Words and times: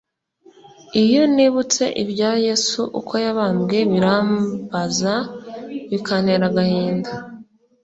Iyo 1.03 1.21
nibutse 1.33 1.83
ibya 2.03 2.31
yesu 2.45 2.81
uko 2.99 3.13
yabambwe 3.25 3.77
birambaza 3.91 5.13
bikantera 5.89 6.43
agahinda 6.49 7.11